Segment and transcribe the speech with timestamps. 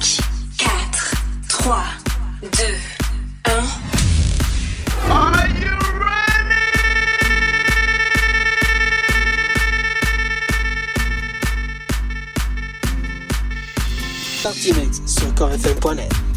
[0.00, 0.22] 5,
[1.48, 1.74] 4,
[2.50, 3.52] 3, 2,
[5.08, 5.10] 1.
[5.10, 6.54] Are you ready?
[14.42, 14.72] Party
[15.06, 16.27] sur corefm.net.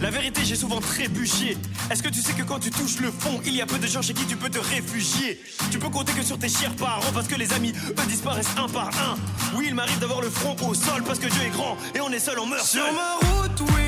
[0.00, 1.56] La vérité, j'ai souvent trébuché.
[1.90, 3.86] Est-ce que tu sais que quand tu touches le fond, il y a peu de
[3.86, 5.40] gens chez qui tu peux te réfugier?
[5.70, 8.68] Tu peux compter que sur tes chers parents parce que les amis, eux, disparaissent un
[8.68, 9.16] par un.
[9.56, 12.10] Oui, il m'arrive d'avoir le front au sol parce que Dieu est grand et on
[12.10, 12.64] est seul, on meurt.
[12.64, 13.79] Sur ma route.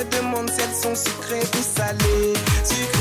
[0.00, 2.99] Me demande si elles sont sucrées ou salées.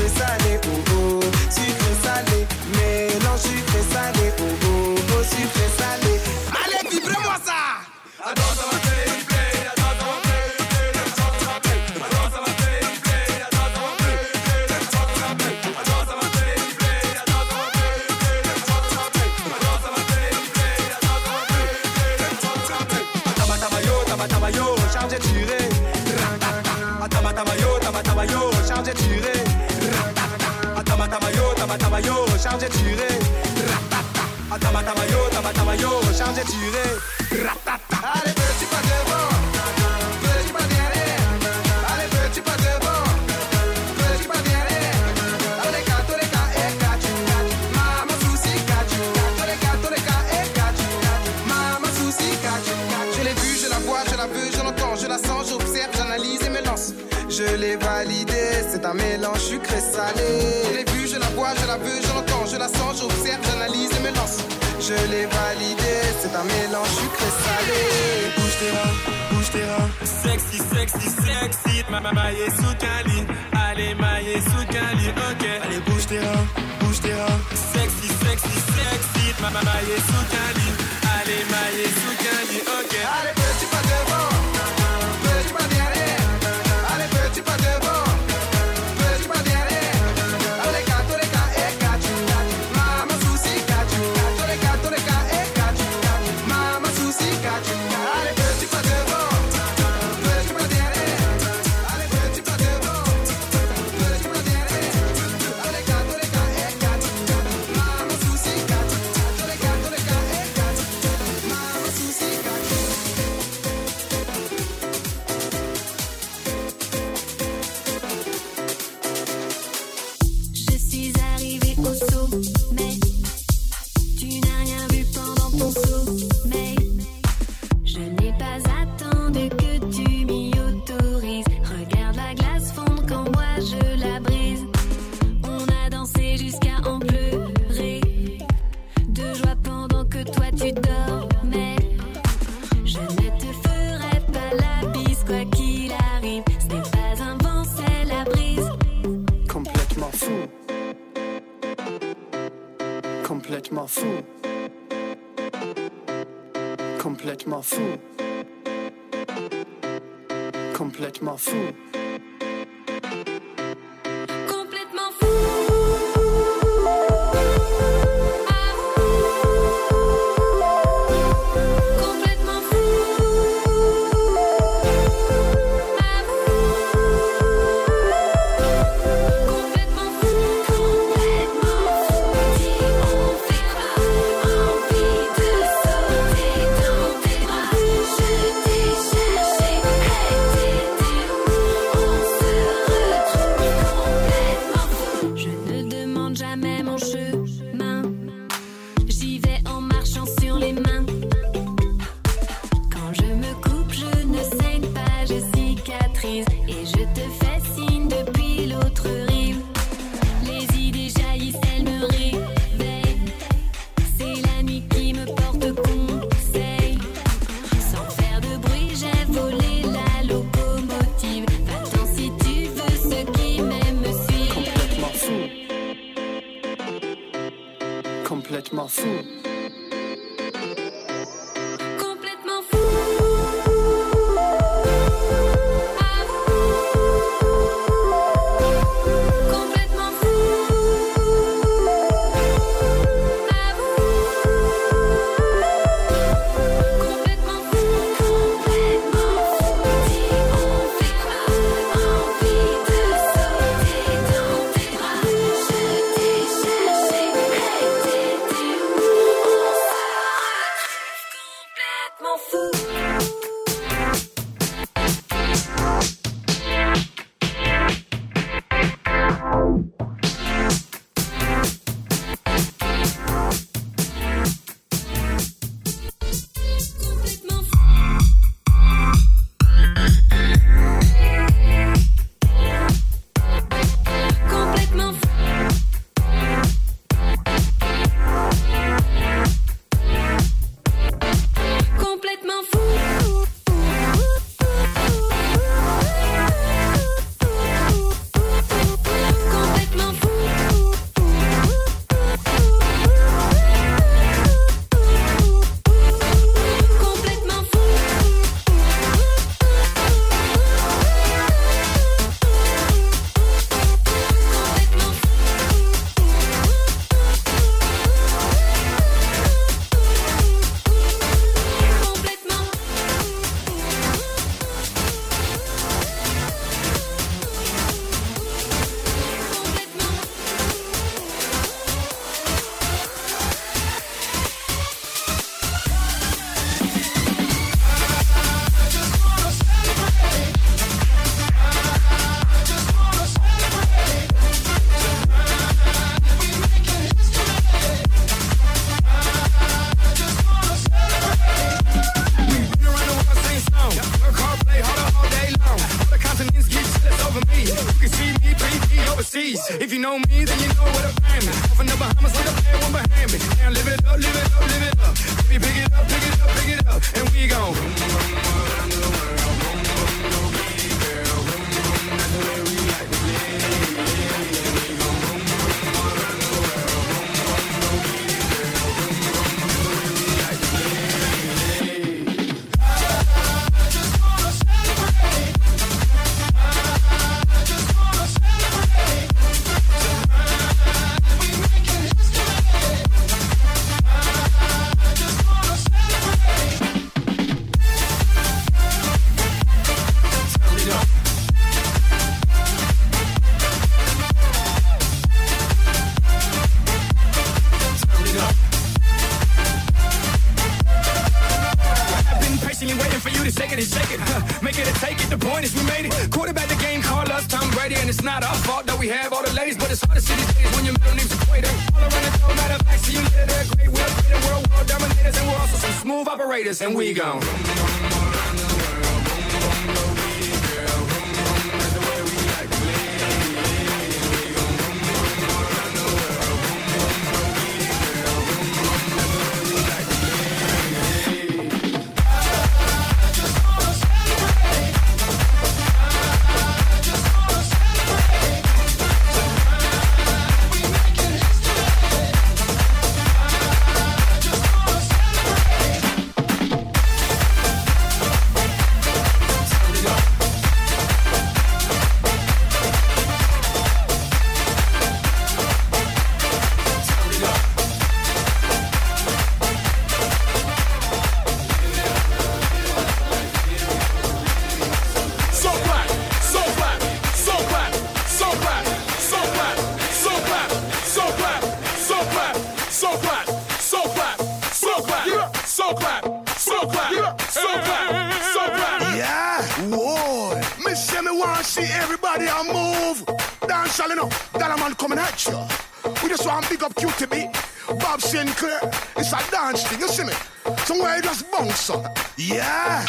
[502.37, 503.05] Yeah!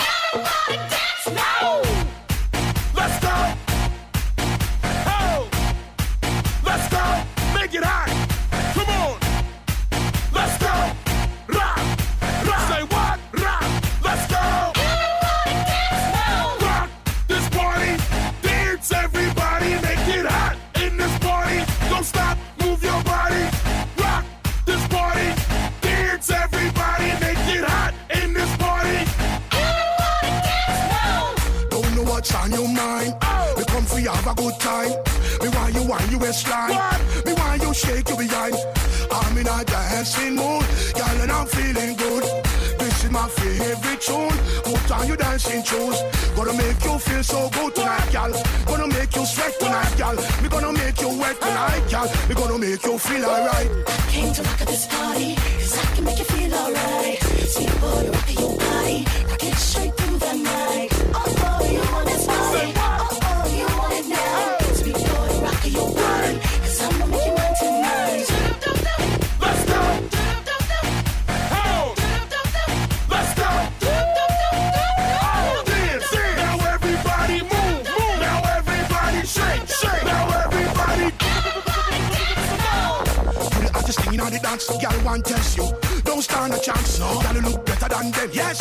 [85.15, 85.67] and test you.
[86.05, 87.21] Don't stand a chance, no.
[87.21, 88.59] Gotta look better than them, yes.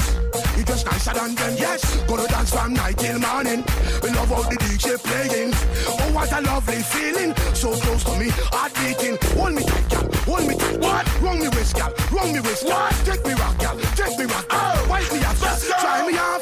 [0.57, 1.81] You dress nicer than them, yes.
[2.07, 3.63] Gonna dance from night till morning.
[4.01, 5.53] We love all the DJ playing.
[5.88, 7.35] Oh, what a lovely feeling.
[7.53, 9.17] So close to me, heart beating.
[9.38, 10.09] Hold me tight, girl.
[10.25, 10.79] Hold me tight.
[10.81, 11.21] What?
[11.21, 11.93] Wrong me waist, girl.
[12.12, 12.65] Wrong me waist.
[12.65, 12.93] What?
[13.05, 13.77] Take me rock, girl.
[13.95, 14.49] Take me rock.
[14.49, 14.59] Gal.
[14.59, 15.57] Oh, wipe me off, gal.
[15.79, 16.38] Try me out.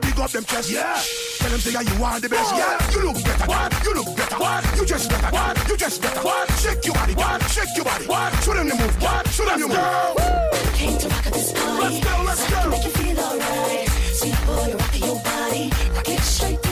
[0.00, 0.70] big up them chest.
[0.70, 1.00] Yeah.
[1.38, 2.54] Tell them say yeah, you are the best.
[2.54, 2.90] Yeah.
[2.92, 3.46] You look better.
[3.46, 3.84] What?
[3.84, 4.36] You look better.
[4.36, 4.76] What?
[4.76, 5.30] You just better.
[5.30, 5.68] What?
[5.68, 6.20] You just better.
[6.20, 6.50] What?
[6.58, 7.14] Shake your body.
[7.14, 7.42] What?
[7.50, 8.06] Shake your body.
[8.06, 8.32] What?
[8.42, 9.02] Show them the move.
[9.02, 9.28] What?
[9.28, 9.76] Show them the move.
[9.76, 10.72] Woo!
[10.74, 11.82] Came to rock this party.
[11.82, 12.22] Let's go.
[12.24, 12.56] Let's so go.
[12.56, 13.88] I can make you feel alright.
[14.18, 15.70] Sweet boy, rock your body.
[15.94, 16.69] Rock it straight.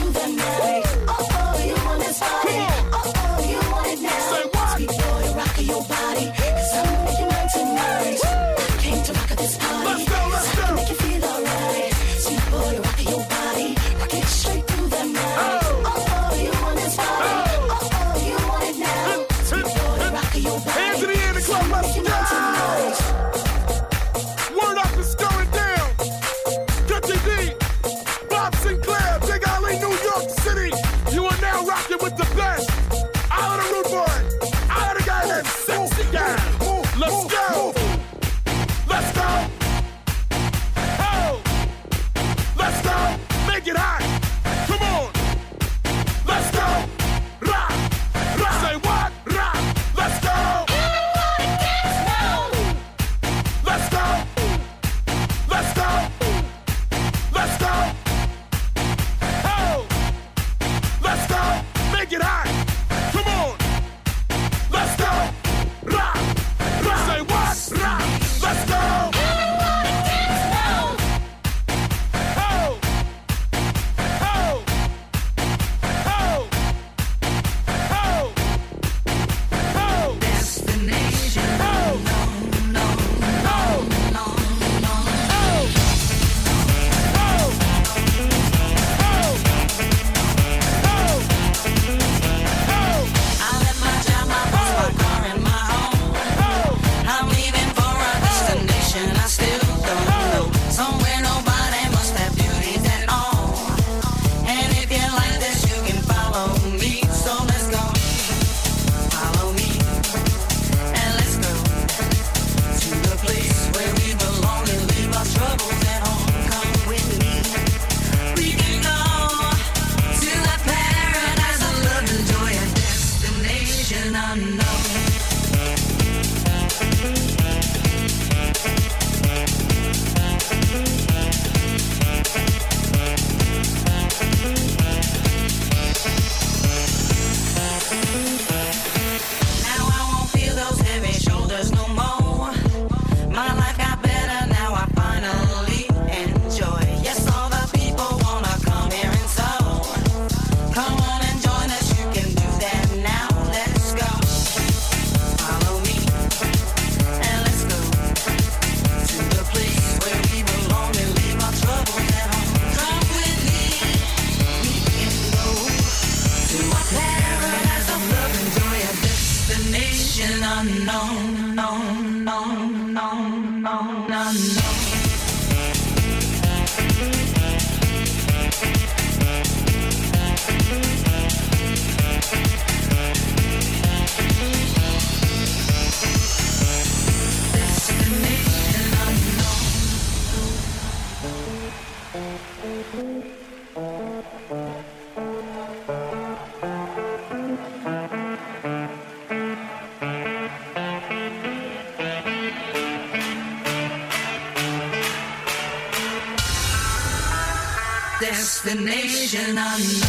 [209.09, 210.08] Destination unknown.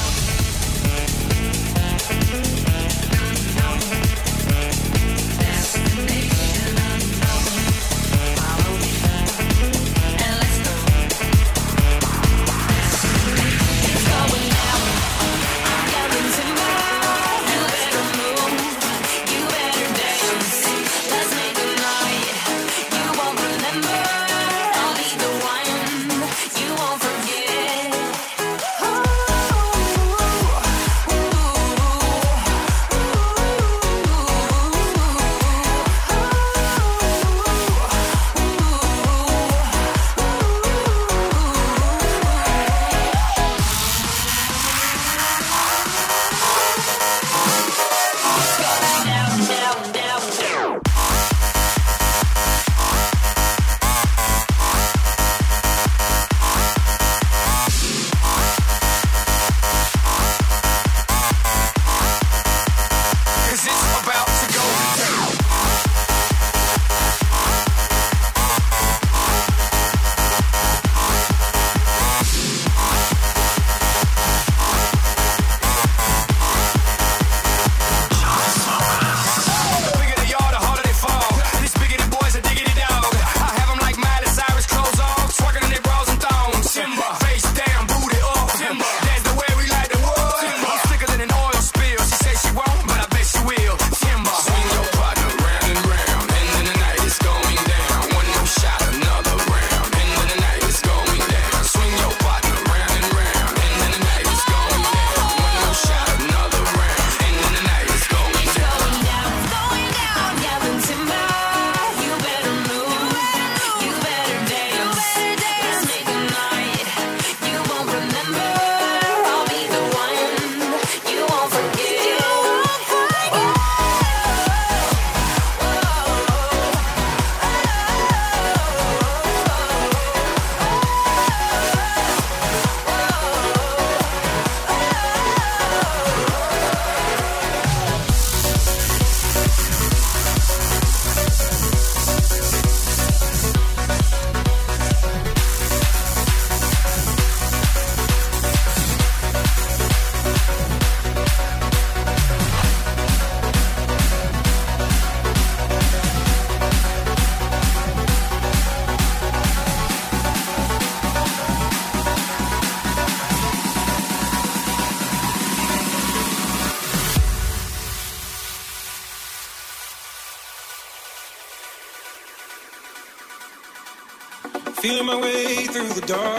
[176.09, 176.38] Way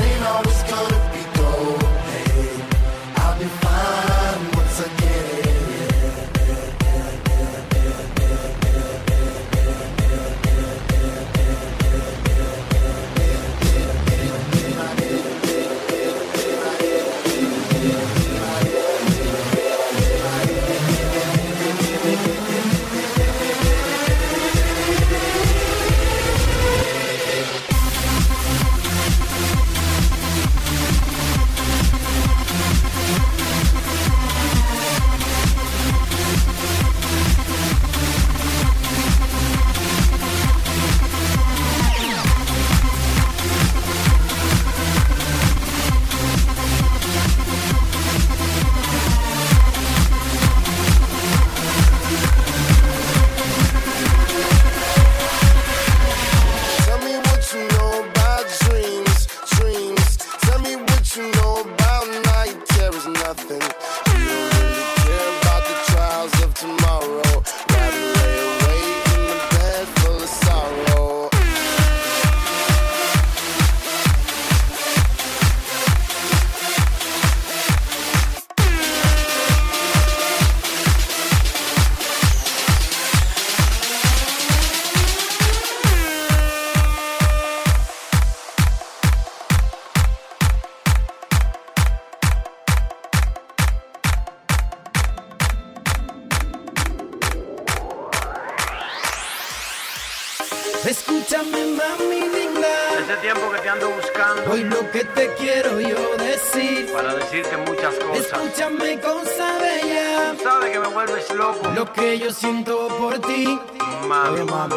[111.75, 113.59] Lo que yo siento por ti.
[114.07, 114.75] Mami, mami.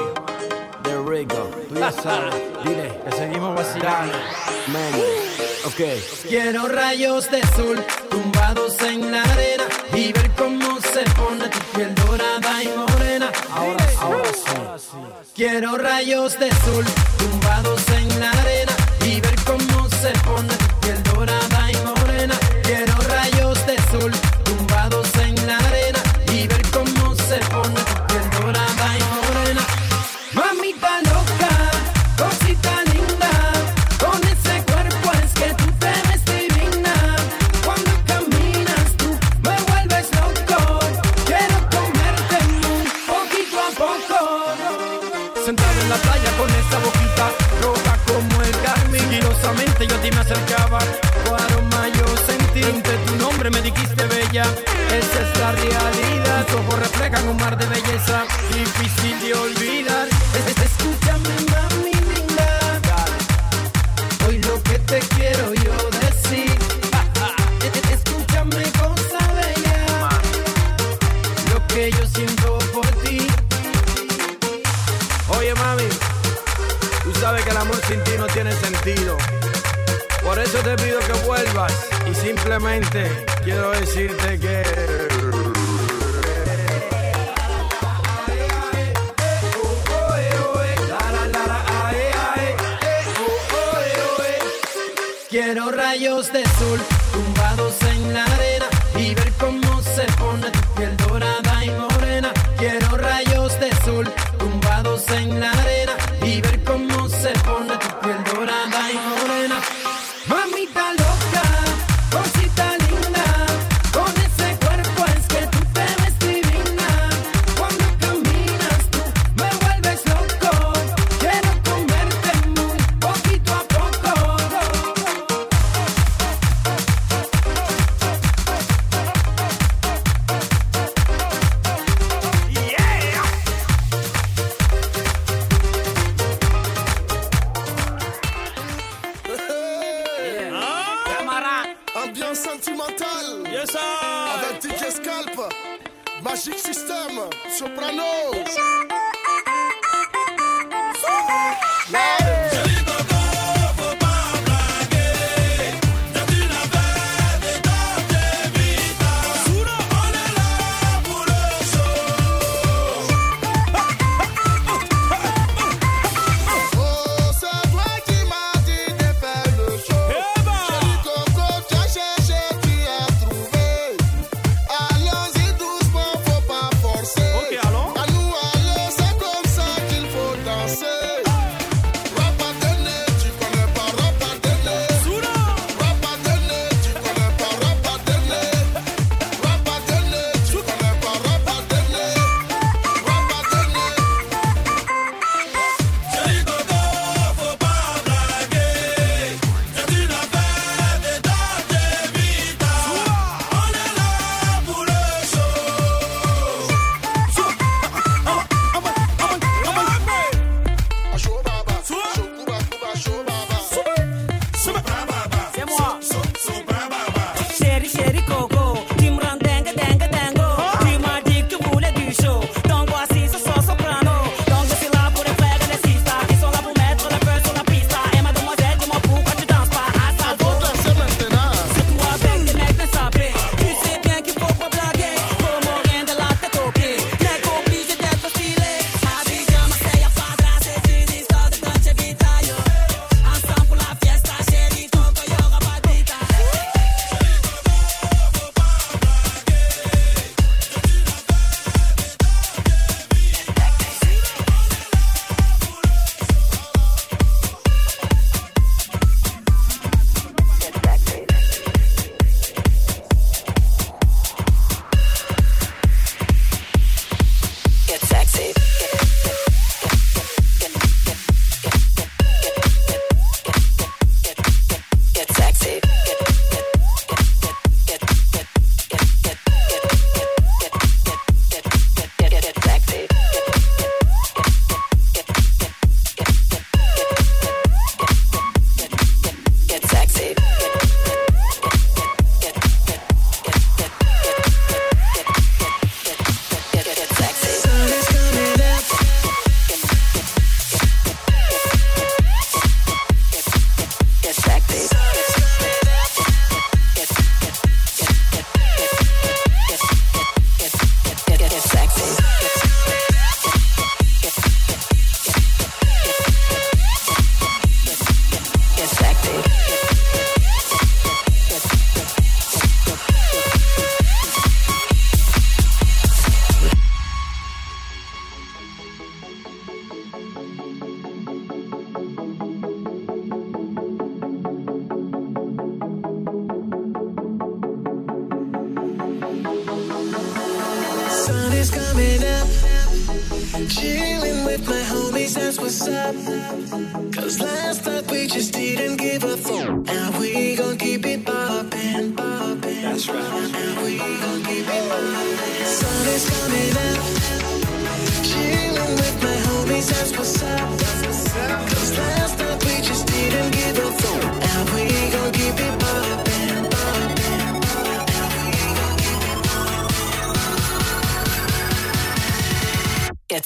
[0.82, 2.34] De Rico, tú ya sabes.
[2.64, 4.12] Dile que seguimos vacilando.
[4.68, 4.92] Man,
[5.66, 6.28] ok.
[6.28, 11.94] Quiero rayos de sol tumbados en la arena y ver cómo se pone tu piel
[11.94, 13.32] dorada y morena.
[13.50, 14.32] Ahora, ahora
[14.78, 14.98] sí.
[15.34, 16.84] Quiero rayos de sol
[17.18, 17.93] tumbados en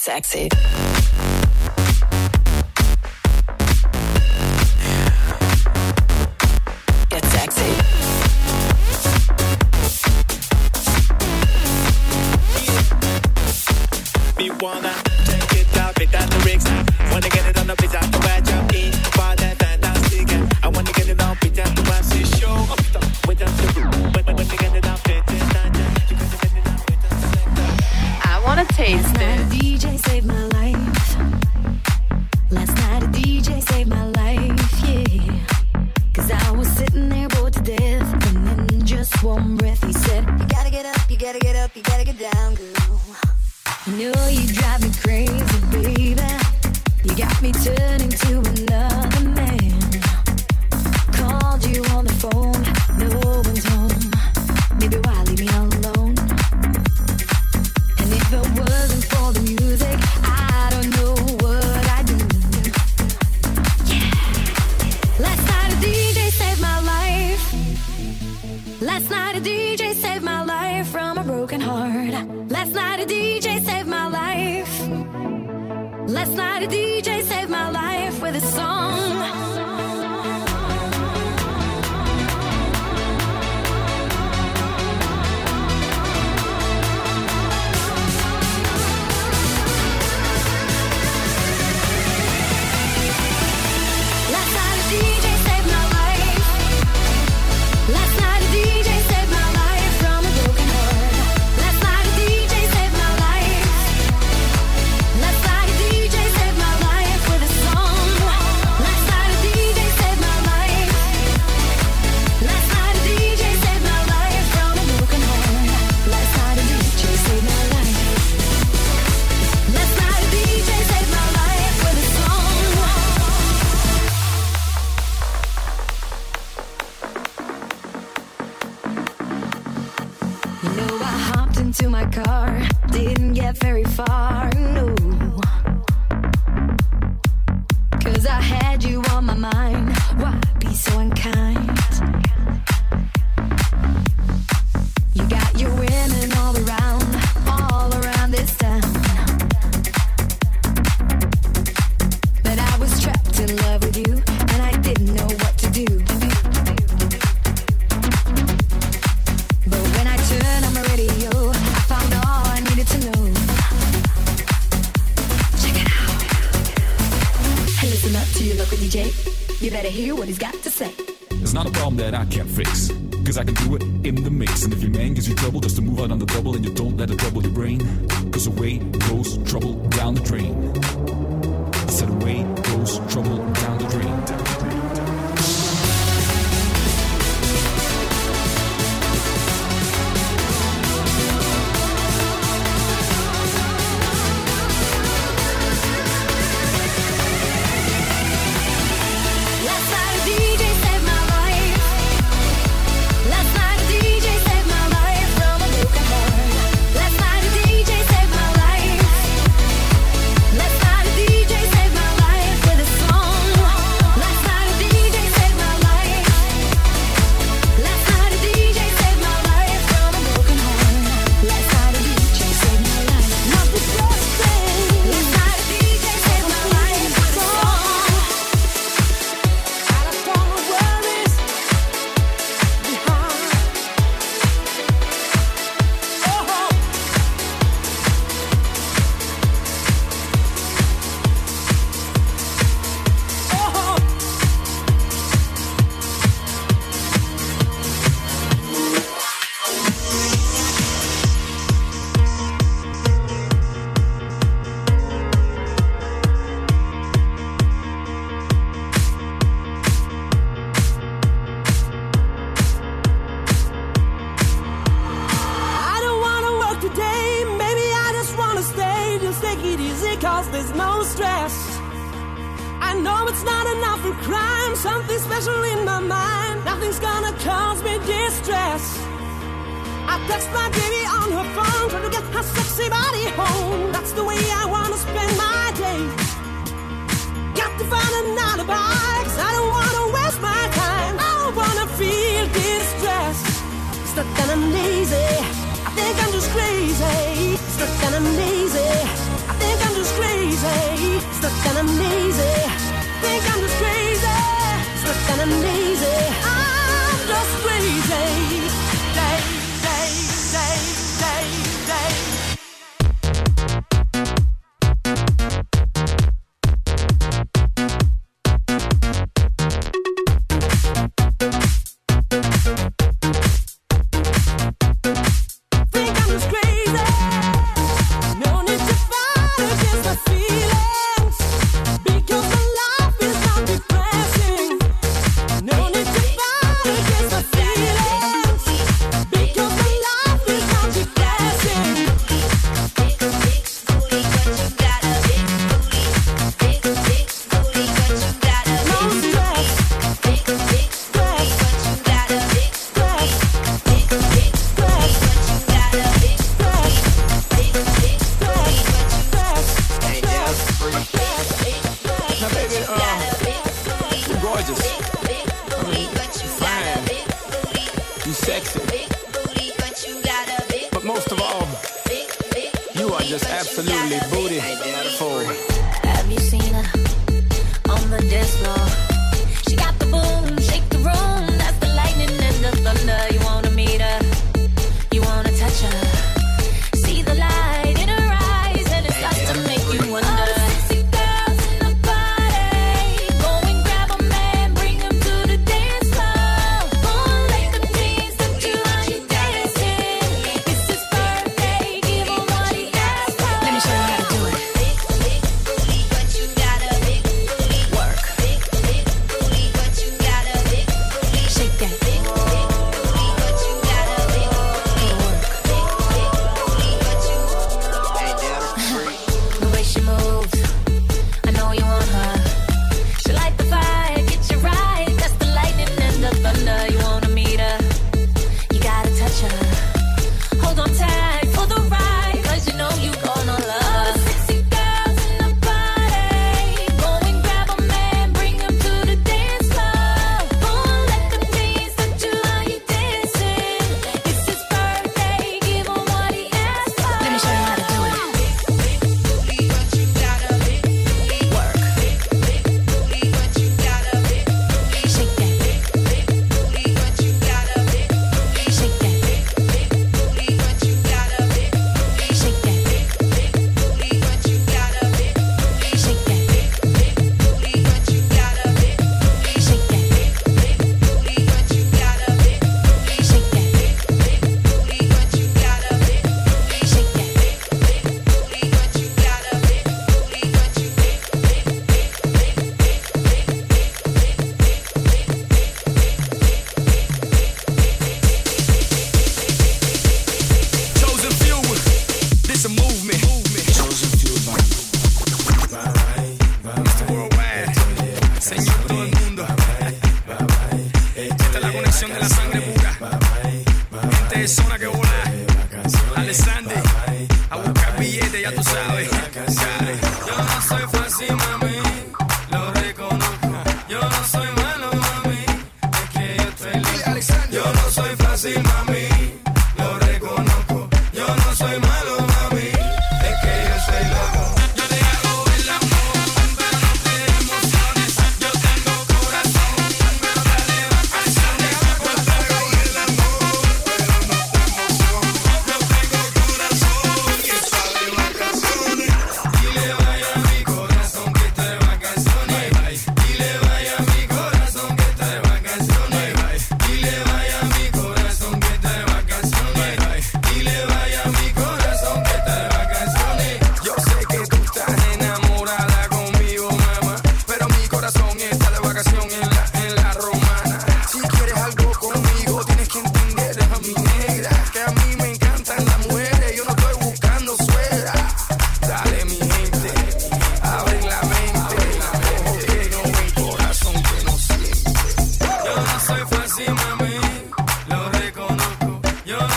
[0.09, 0.48] sexy.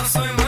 [0.06, 0.41] Soy